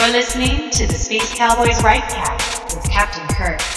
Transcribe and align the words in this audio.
You're 0.00 0.12
listening 0.12 0.70
to 0.70 0.86
the 0.86 0.94
Space 0.94 1.34
Cowboys 1.34 1.78
Rightcast 1.82 2.74
with 2.74 2.90
Captain 2.90 3.26
Kirk. 3.36 3.69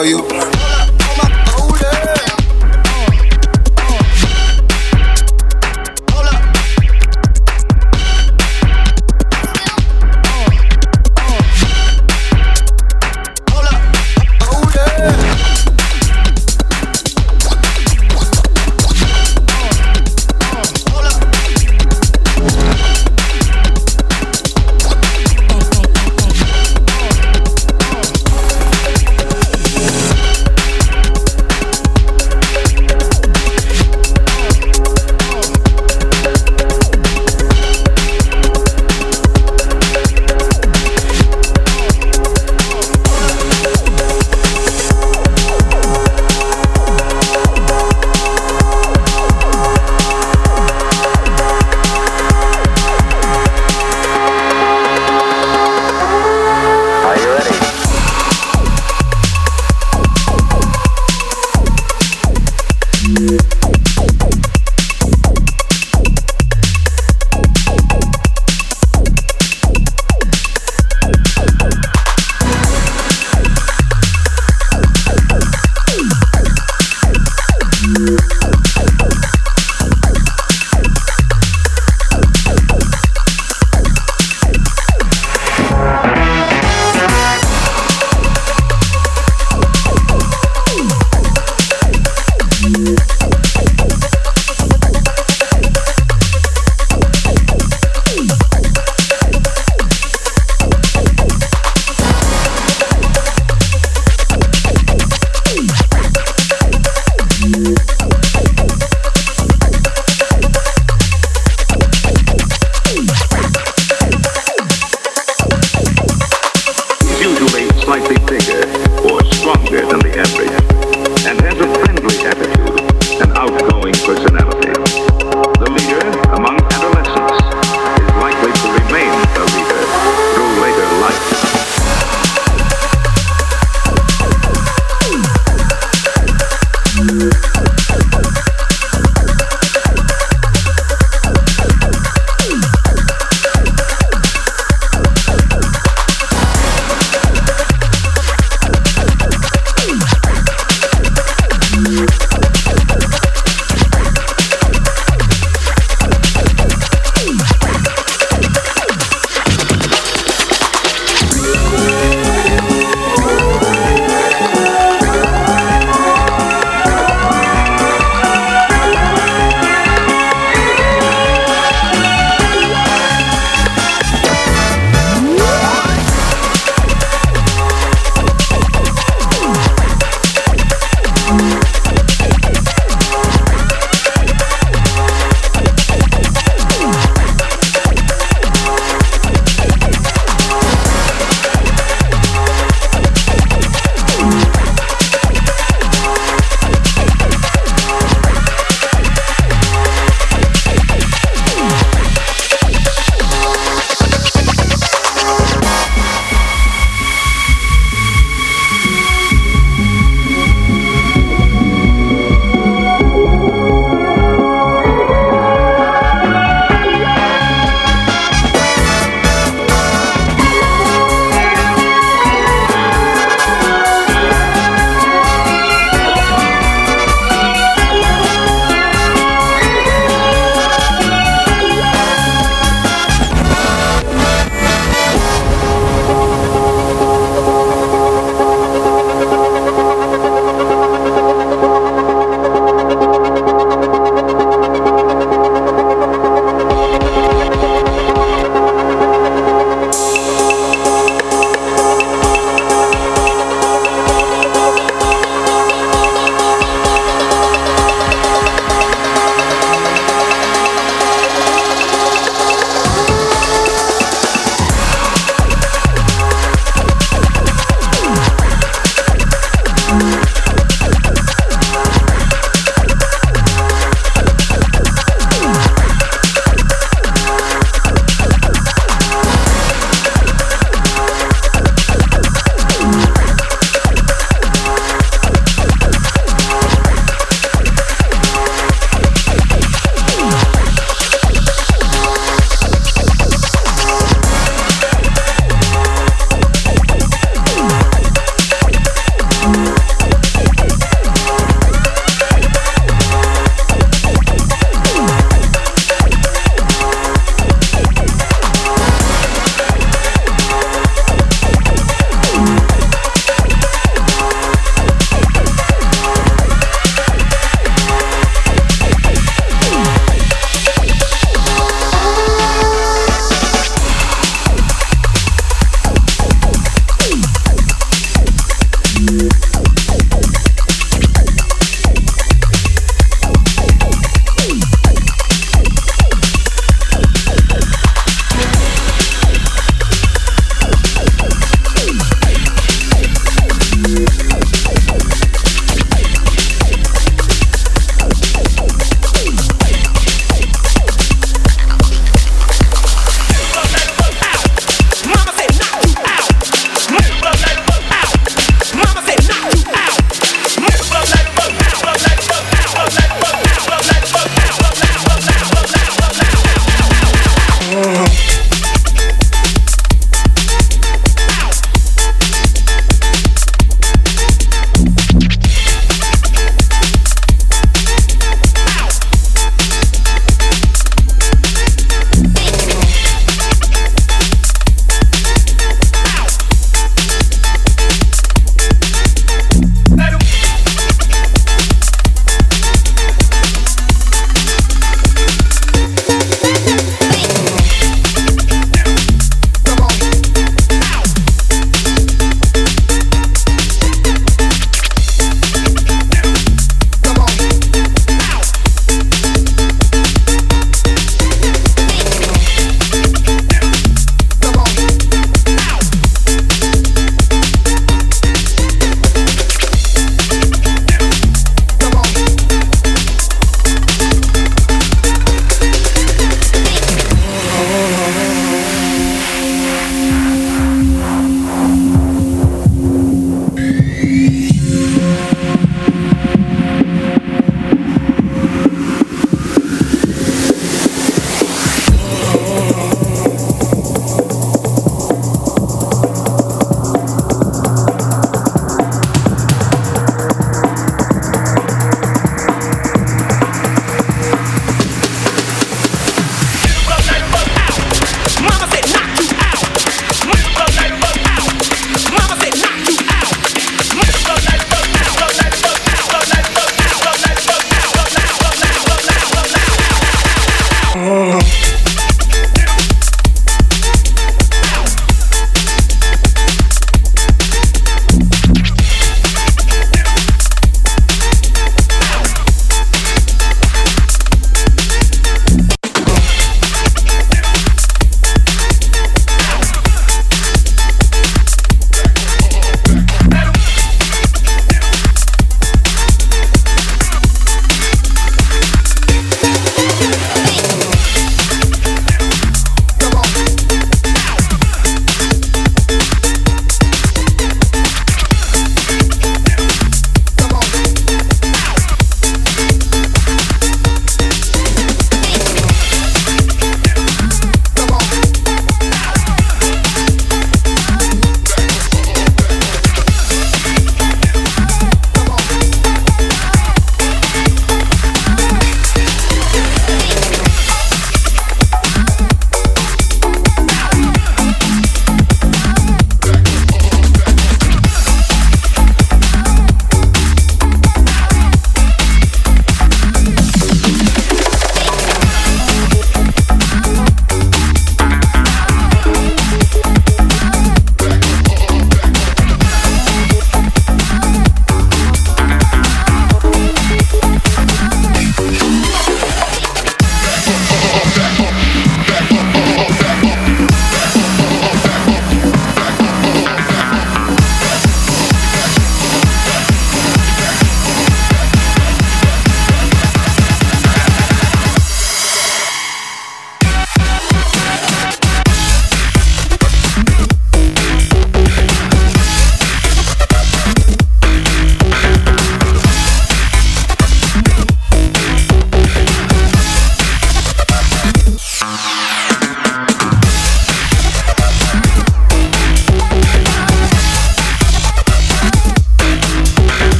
labios. 0.00 0.39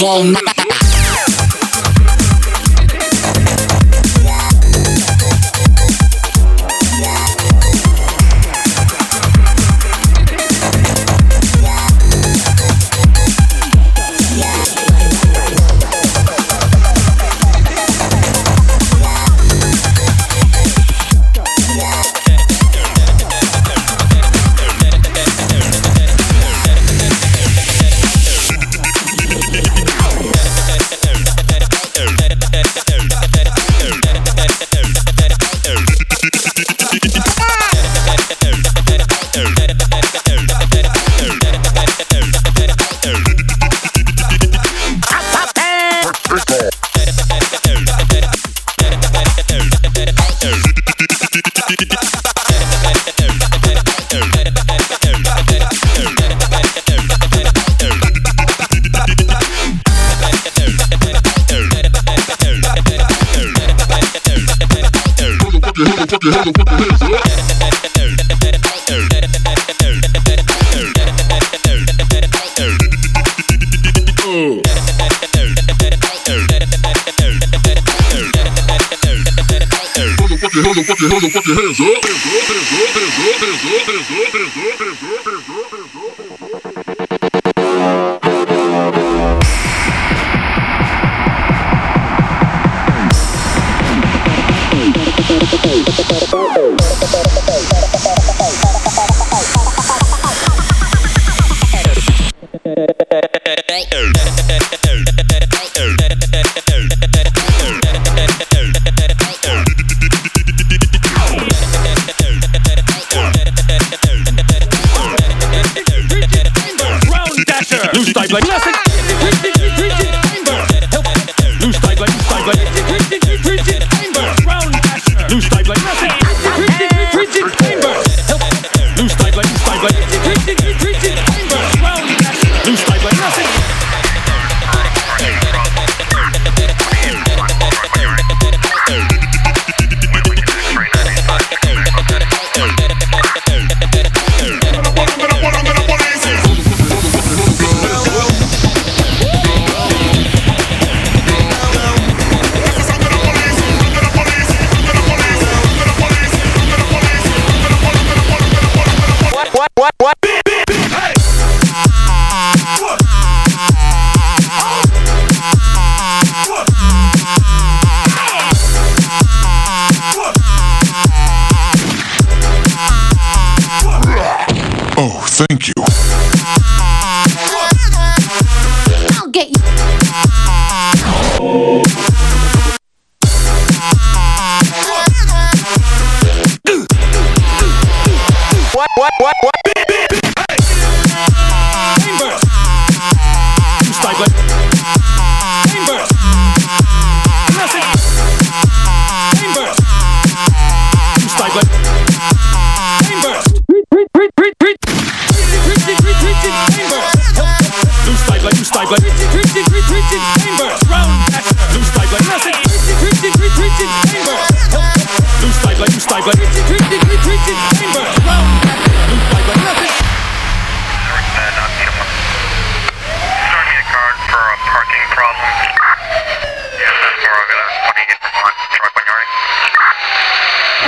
Body 0.00 0.47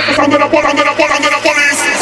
From 0.01 0.31
the, 0.31 0.37
from 0.39 0.75
the, 0.75 0.83
from 0.97 1.21
the 1.21 1.29
police. 1.43 2.00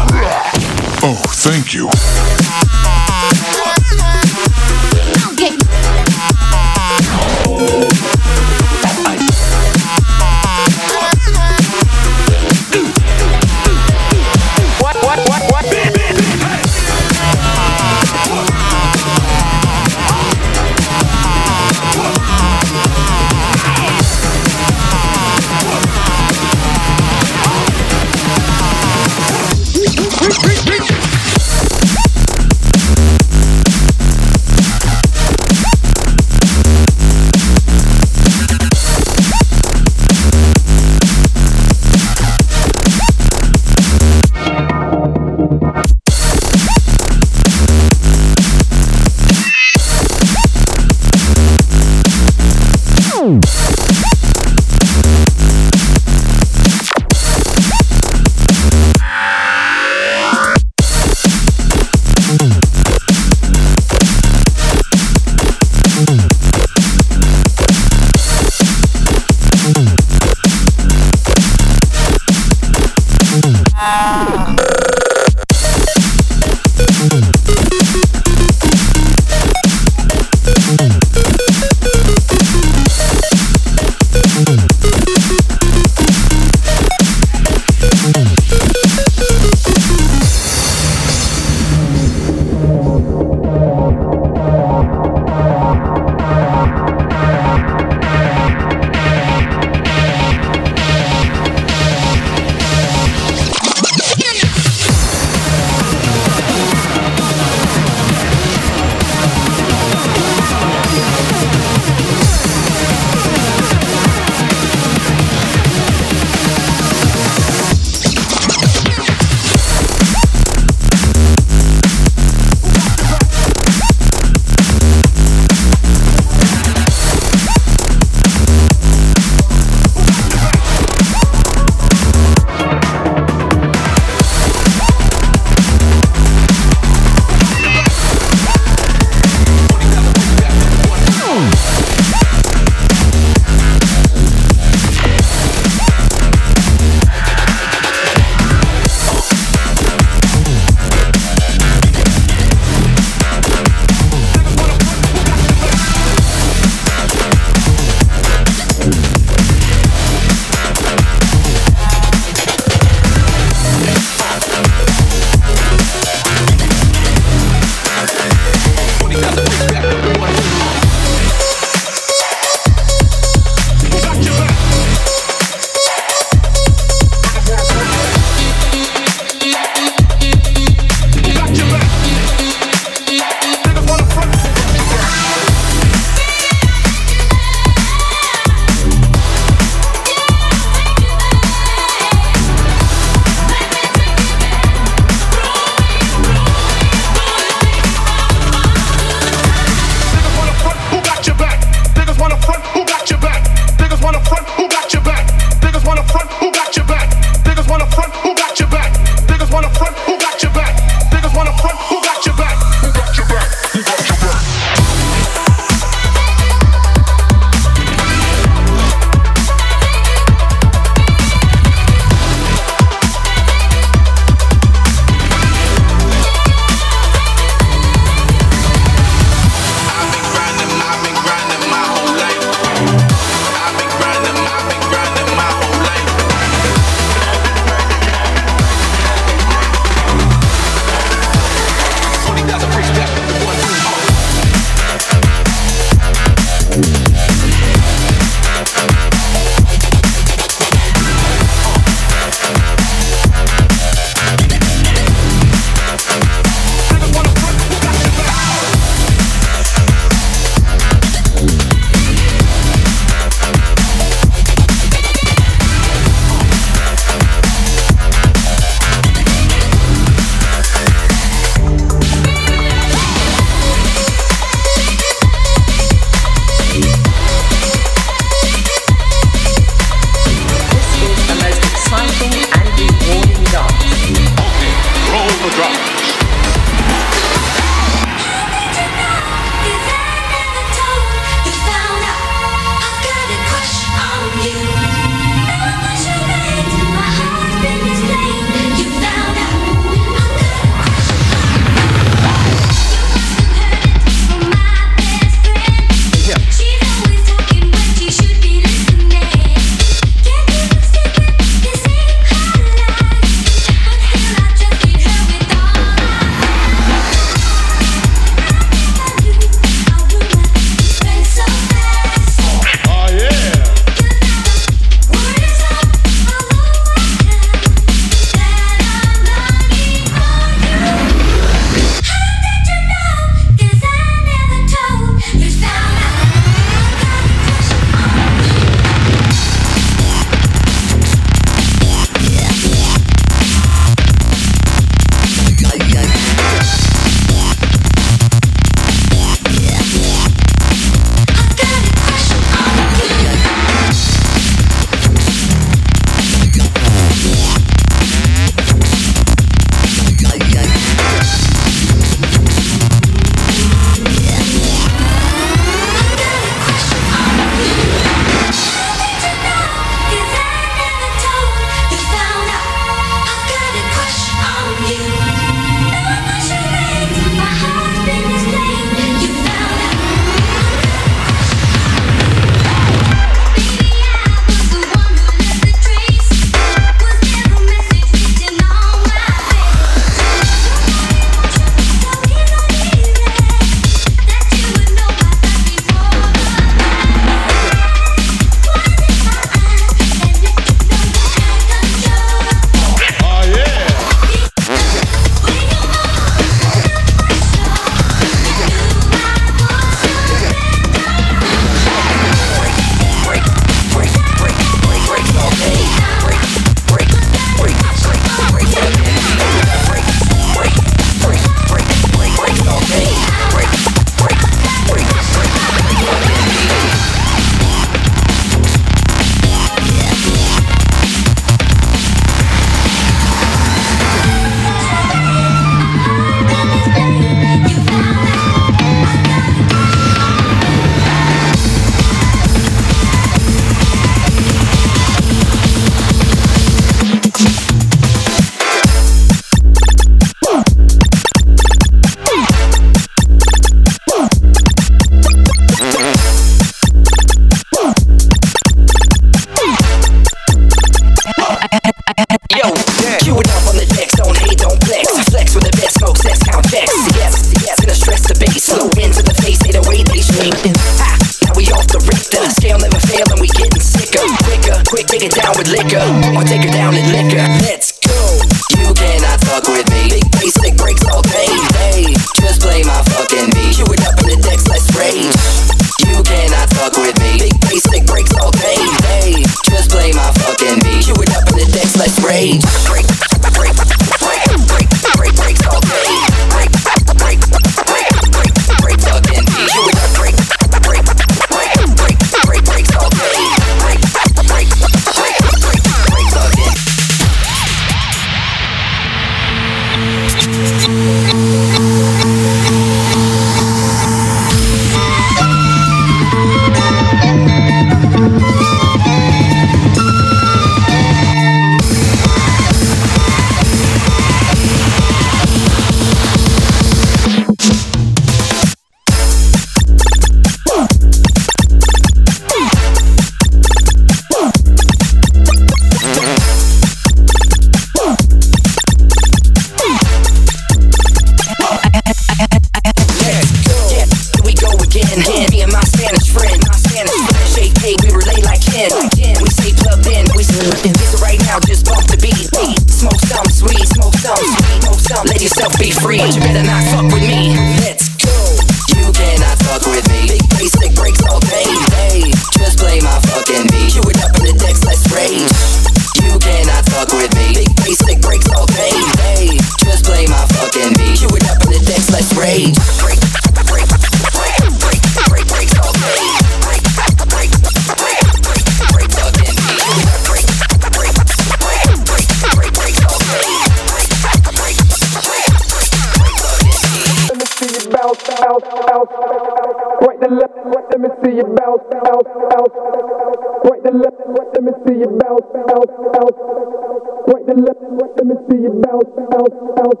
Let 598.16 598.26
me 598.26 598.34
see 598.50 598.58
you 598.62 598.82
bounce, 598.82 599.10
bounce, 599.16 599.56
bounce. 599.76 600.00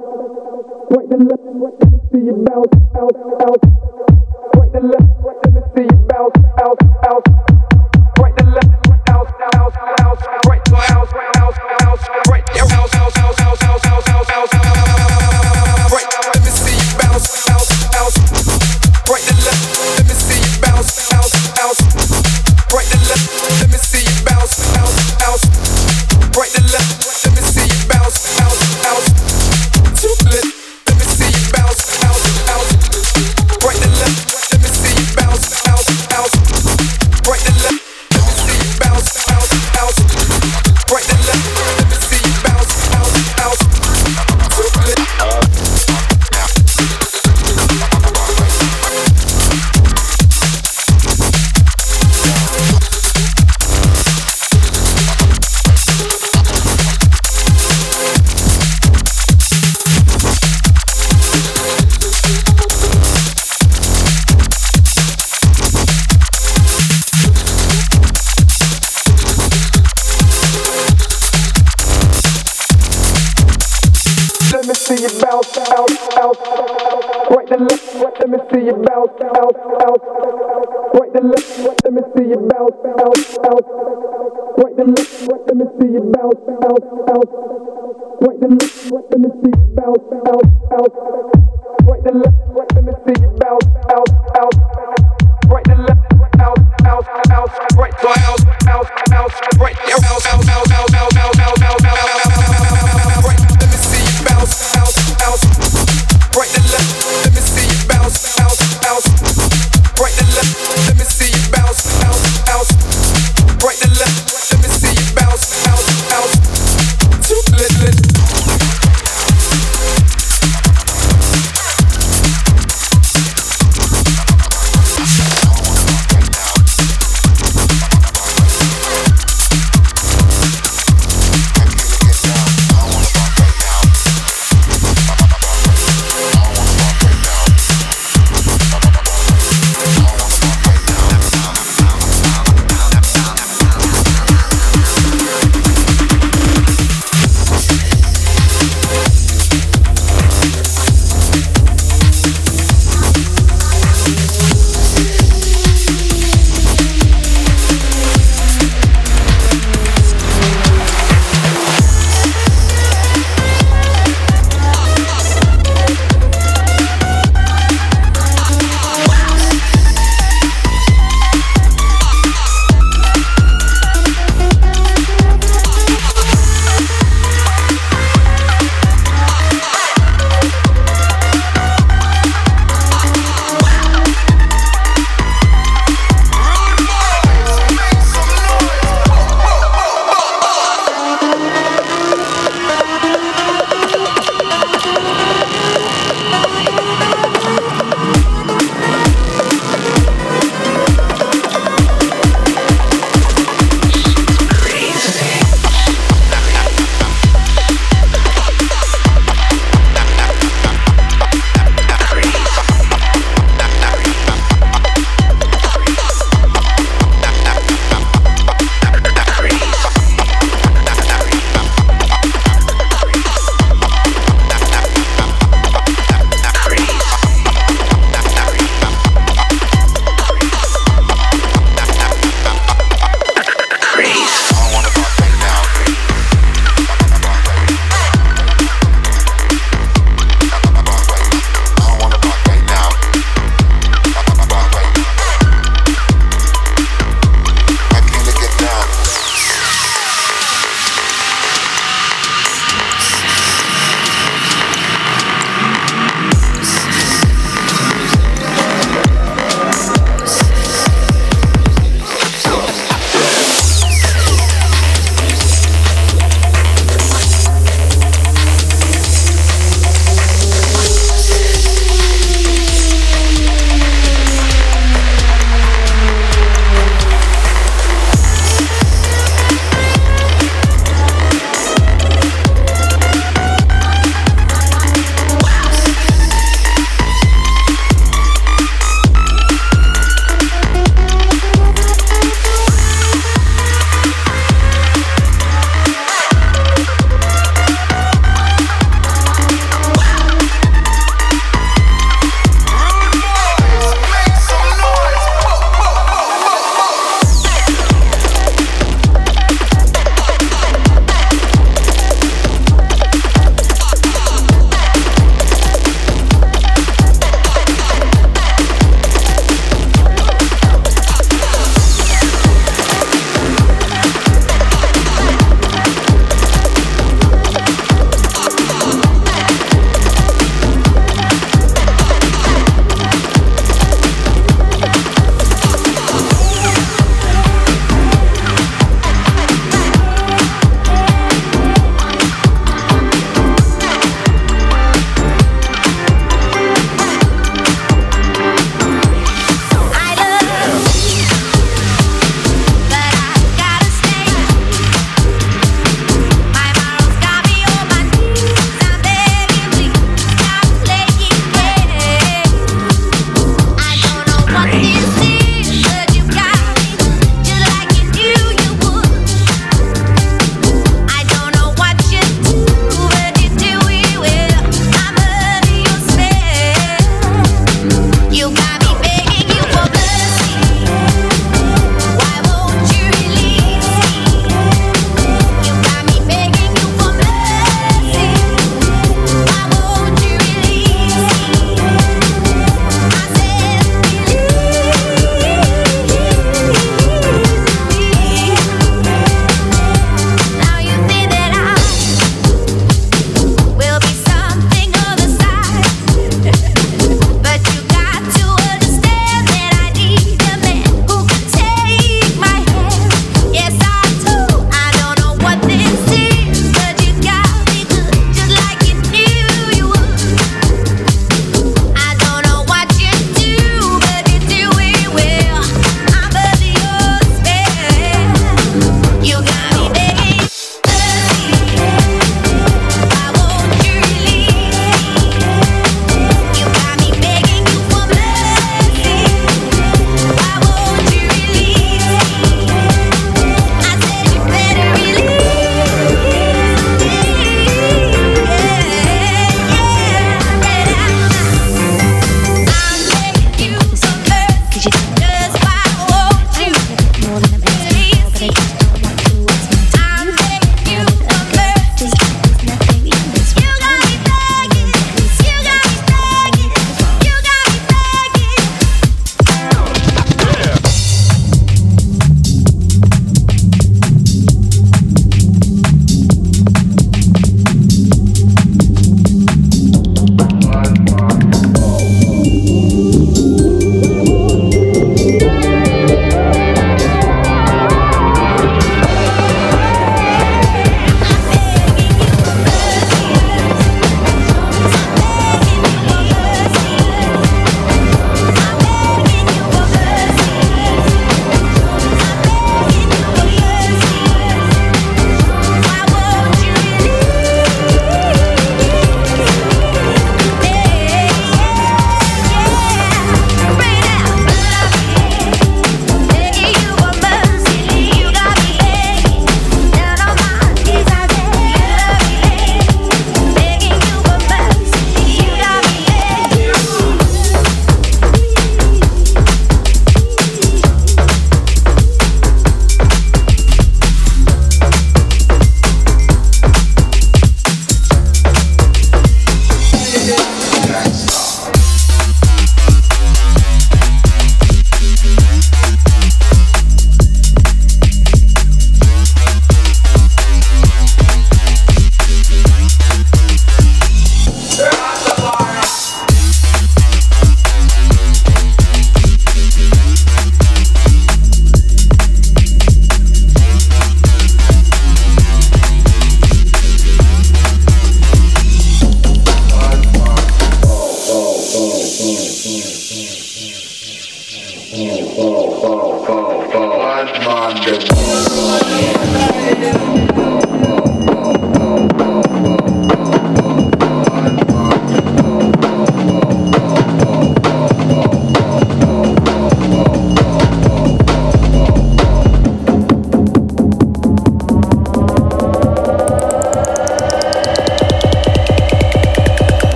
Right 0.90 1.08
the 1.08 1.16
left. 1.16 1.89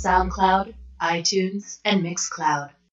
SoundCloud, 0.00 0.74
iTunes, 1.02 1.78
and 1.84 2.02
Mixcloud. 2.02 2.70